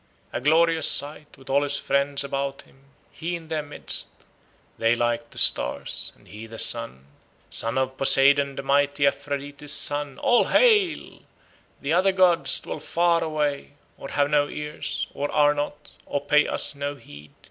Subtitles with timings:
[0.33, 4.07] A glorious sight, with all his friends about him, He in their midst,
[4.79, 7.05] They like to stars, and he the sun.
[7.51, 11.19] Son of Poseidon the mighty, Aphrodite's son, All hail!
[11.81, 16.47] The other gods dwell far away, Or have no ears, Or are not, or pay
[16.47, 17.31] us no heed.